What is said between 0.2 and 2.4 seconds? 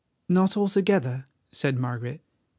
"Not altogether," said Margaret.